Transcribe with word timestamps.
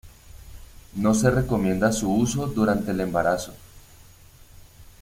No 0.95 1.13
se 1.13 1.29
recomienda 1.29 1.91
su 1.91 2.11
uso 2.11 2.47
durante 2.47 2.89
el 2.89 3.01
embarazo. 3.01 3.53